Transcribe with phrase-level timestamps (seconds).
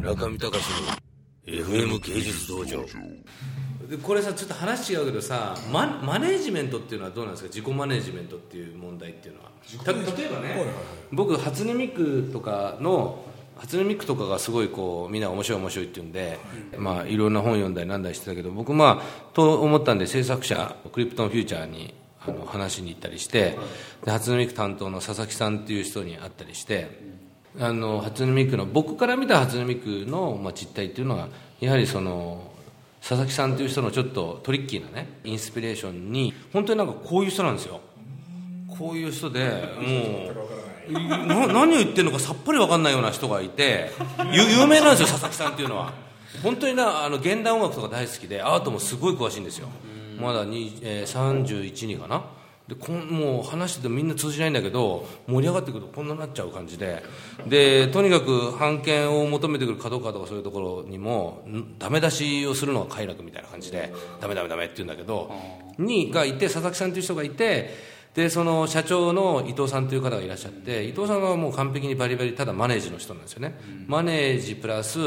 [0.00, 0.64] 中見隆
[1.46, 2.84] の FM 芸術道場。
[3.88, 7.48] でこれさちょっと話違うけどさママネージメントっていうのはどうなんですか？
[7.48, 9.50] 自己マネージメントっていう問題っていうのは。
[9.84, 10.64] た例えばね、
[11.12, 13.24] 僕初音ミクとかの
[13.58, 16.38] 初音ミクとかがすごいこうみんな面白い面白いって言うんで、
[16.78, 21.92] まあいろんな本読んだりなんだりしてたけど僕まあと思ったんで制作者クリプトンフューチャーに
[22.26, 23.58] あの話に行ったりして
[24.04, 27.18] で初音ミク担当の佐々木さんっていう人に会ったりして
[27.58, 31.28] あの初音ミクの僕から見た初音ミクの、まあ、実態っていうのは
[31.58, 32.50] やはりその
[33.00, 37.80] 佐々木さんっていう人のちょっとトリッキーなねインスピレーションに本当になんかこういう人なんですよ。
[38.78, 39.50] こういう人で
[40.88, 43.90] もうな何を言ってるのかさっぱり分かんないような人がいて
[44.32, 45.92] 有名なんですよ佐々木さんっていうのは。
[46.42, 49.68] 本当になあの現代音楽とか大好きでアートもすごい詳しいんですよ。
[50.18, 52.22] まだ、えー、31にかな。
[52.70, 57.02] でこんもう話しててみんな通じないんだけど盛り上がってくるとこんなになっちゃう感じで。
[57.48, 61.42] でとにかく版権を求めてくる角川とかそういうところにも
[61.80, 65.32] ダメ出しをするのが快楽みたいな感じでダメダメダメって言うんだけど
[65.78, 67.74] にがいて佐々木さんという人がいて
[68.14, 74.98] でその社長の伊藤さんという方がいらっしゃって伊藤さんはもう完璧にバリバリただマネージの人なんですよね、マネージプラス、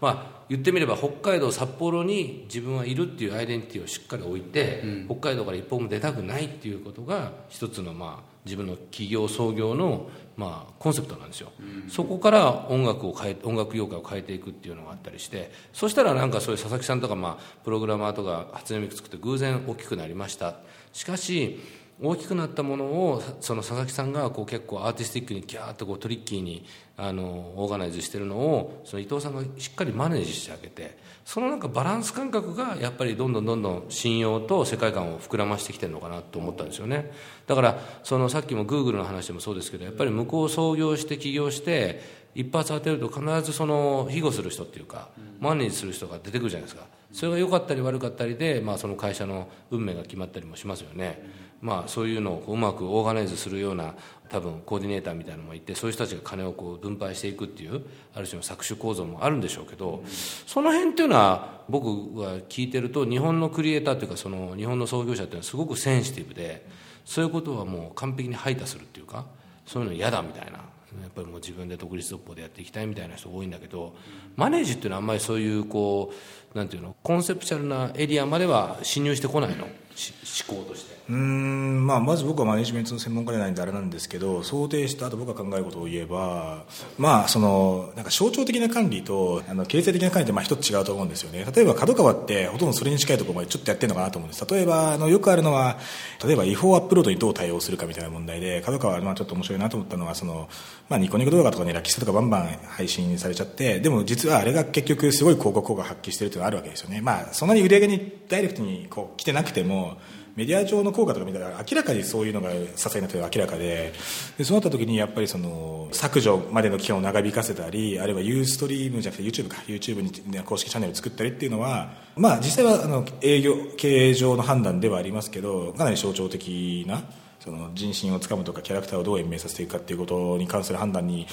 [0.00, 20.56] まあ、言ってみれば北海道札幌に自分はいるっていうアイデンティティをしっかり置いて、うん、北海道から一歩も出たくないっていうことが一つのまあ自分の企業創業のまあコンセプトなんですよ、うん、そこから音楽を変え音楽業界を変えていくっていうのがあったりしてそしたらなんかそういう佐々木さんとかまあプログラマーとか初音ミク作って偶然大きくなりました。
[20.92, 21.60] しかし
[22.02, 26.66] 大きくなったものをその佐々木さんがこう結構アーティスティックにギャーッとこうトリッキーに
[26.98, 27.24] あの
[27.56, 37.10] オーガナイズしてるのをその伊藤さんがしっかりマネージしてあげてそのなんかバランス感覚がやっぱりどんどんどんどん信用と世界観を膨らましてきてるのかなと思ったんですよね。
[37.46, 45.08] だからそのさっきもグーグルの話でもそうですけどやっぱり向こう創業して起業して一発当てると必ずその庇護する人っていうか
[45.40, 46.86] マネージする人が出てくるじゃないですか。
[47.12, 51.45] それが良かったり悪かったりで、まあ、その会社の運命が決まったりもしますよね。
[51.60, 53.94] まあ、そういうのをうまくオーガナイズするような
[54.28, 57.82] 多分コーディネーターみたいなのもいてそういう人たちが金をこう分配していくっていう
[58.14, 60.02] ある種の搾取構造もあるんでしょうけど
[60.46, 66.66] その辺っていうのは僕が聞いてると日本のクリエイターっていうかその日本の創業者っていうのはすごくセンシティブで
[67.04, 69.24] そういうことはもう完璧に排他するっていうか
[69.64, 70.60] そういうの嫌だみたいな
[71.02, 73.94] やっぱりもう自分で独立独歩でやっていきたいみたいな人多いんだけど
[74.36, 76.12] マネージっていうのはあんまりそういうこ
[76.54, 79.66] うなんていうのコンセプチュアルなエリアまでは侵入してこないの？
[79.96, 80.96] 思考として。
[81.08, 86.64] うんまあまず僕はマネジメントの専門家じゃないんであれなんですけど想定した後僕が考えることを言えば
[86.98, 91.46] まあそのなんか象徴的な管理とあの経済的な管理ってまあ一つ違うと思うんですよね。
[91.54, 94.46] 例えば角川ってほとんどそれに近いところまでちょっとやってるのかなと思うんです。
[94.50, 95.78] 例えばあのよくあるのは
[96.24, 100.48] 例えば違法アップロードにどう対応するかみたいな問題で角川はまあちょっと面白いなと思ったのはその、
[100.88, 107.00] まあ、ニコニコ動画とかねラッキースとかバンバン配信されちゃってでも実はあれが結局すごい広告効果発揮してるっていうのがあるわけですよね。
[107.00, 109.98] まあそんなに売り上げにダイレクトにこう来てなくても
[110.36, 113.92] メディア上の効果とか見たら明らかにそういうのが支えになってる明らかで
[114.36, 127.02] でそうなった時にやっぱりその削除までの期間を長引かせたりあるいはユーストリームじゃなくて YouTube か YouTube に公式チャンネルを作ったりっていうのはまあ実際はあの営業経営上の判断ではありますけどかなり象徴的な
[127.40, 131.26] その人心をつかむとかキャラクターをどう延命させていくかっていうことに関する判断に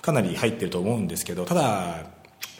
[0.00, 2.06] かなり入ってると思うんですけどただ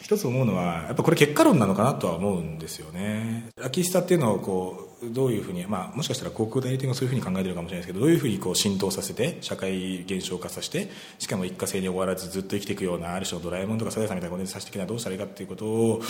[0.01, 3.49] 一つ思うのはやっぱこれ結果論なのかなとは思うんですよね。
[3.57, 16.01] ラキスタっていうのをこうどういうふうに、まあ、もしかしたら航空代理店がそういうふうに考えてるかもしれないですけどどういうふうにこう浸透させて社会現象化させてしかも一過性に終わらずずっと生きていくようなある種のドラえもんとかサザエさんみたいなことにさせていくのはどうしたらいいかっていうことを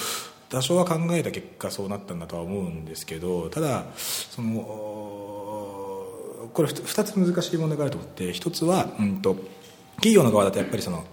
[0.50, 4.62] 多少は考えた結果そうなったんだとは思うんですけどただその
[6.54, 9.36] これ2つ難しい問題があると思って1つは、うんと
[9.98, 11.04] 企業の側だとやっぱりその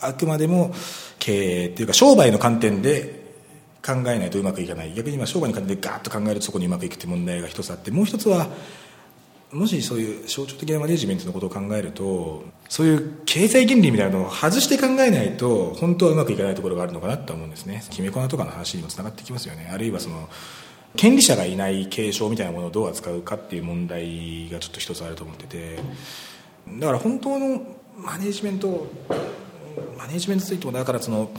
[0.00, 0.72] あくまでも
[1.18, 3.25] 経営っていうか商売の観点で
[3.86, 4.92] 考えないとうまくいかない。
[4.94, 8.48] 逆に今商売の観点でガーッと考えるとそこにうまくいくって問題が一つあってもう一つは
[9.52, 17.84] もしそういう象徴的なマネジメントのことを考えるとそういう経済原理みたいなのを外して考えないと本当はうまくいかないところがあるのかなと思うんですね。
[17.90, 19.70] きめ粉とかの話にもつながってきますよね。
[19.72, 20.28] あるいはその
[20.96, 25.78] 権利者がいない継承みたいなものをどう扱うかっていう問題がちょっと一つあると思ってて。
[26.68, 27.62] だから本当の
[27.96, 28.88] マネジメント
[29.96, 31.30] マネジメントついてもだからその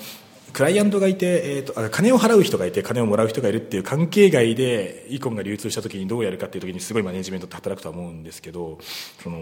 [0.57, 8.79] クライアントがいて、えーと、金を払う人がいて金をもらう人がいるっていう関係外でイコンが流通した時にどうやるかっていう時にすごいマネジメントって働くとは思うんですけど
[9.21, 9.37] その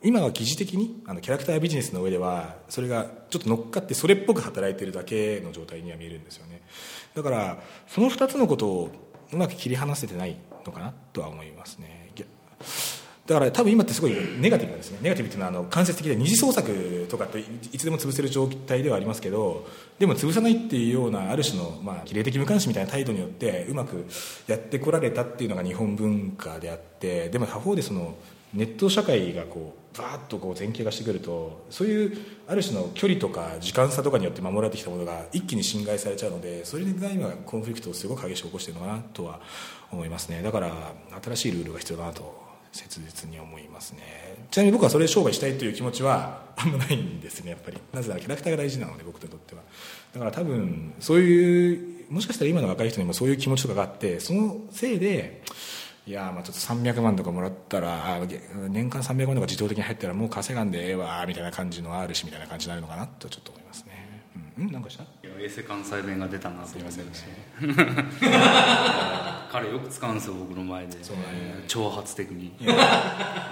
[0.00, 6.62] 今は疑似的にあのキャラクタービジネスの上ではそれがちょっと乗っかってそれっぽく働いてるだけの状態には見えるんですよね。
[7.16, 7.58] だから
[7.88, 8.90] その2つのことを
[9.32, 12.12] うまく切り離せてないのかなとは思いますね。
[13.30, 14.98] だから多分今ってすごいネガティブですね。
[15.02, 19.68] ネガティブっていうのはあの間接的で二次創作とかっていつでも潰せる状態ではありますけど
[20.00, 24.04] でも潰さないっていうようなある種のまあ綺麗的無関心みたいな態度によってうまく
[24.48, 28.16] やってこられたっていうのが日本文化であってでも他方でその
[28.52, 32.18] ネット社会がこうバーッとこう前傾化してくるとそういう
[32.48, 39.38] ある種の距離とか時間差とかによって守られてきたものが一気に侵害されちゃうのでそれが今コンフリクトをすごく激しく起こしてるのかなとは
[39.92, 40.42] 思いますね。
[40.42, 40.72] だから
[41.22, 44.46] 新しいルールが必要だなと切実に思いますね。
[44.50, 47.78] ちなみに僕はそれで商売したいという気持ちはあんまないんですねやっぱり。
[47.92, 49.62] なぜならキャラクターが大事なので僕にとっては。
[50.12, 55.42] だから多分そういうもしかしたら今の若い人にもそういう気持ちとかがあってそのせいで
[56.06, 58.20] いやまあちょっと300万とかもらったら
[58.68, 64.24] 年間300万とか自動的に入ったらもう稼がんでええわみたいな感じのあるしみたいな感じになるのかなとちょっと思いますね。
[64.58, 65.04] うん、なんかした？
[65.42, 67.12] 衛星関西弁が出たなすいませんね。
[69.50, 71.02] 彼よく使うんですよ僕の前で。
[71.02, 71.22] そう、ね、
[71.66, 72.52] 挑発的に。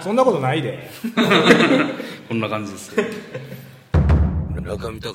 [0.02, 0.90] そんなことないで。
[2.28, 3.04] こんな感じですよ。
[4.62, 5.14] 中見隆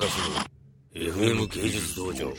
[0.94, 2.32] FM 芸術道場